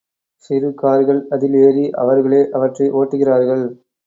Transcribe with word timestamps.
சிறு 0.45 0.69
கார்கள் 0.73 1.27
அதில் 1.29 1.57
ஏறி 1.57 1.85
அவர்களே 1.95 2.41
அவற்றை 2.51 2.87
ஓட்டுகிறார்கள். 2.91 3.65